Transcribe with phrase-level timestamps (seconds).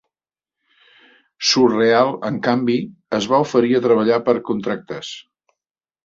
[1.49, 2.77] Surreal, en canvi,
[3.17, 5.13] es va oferir a treballar per contractes.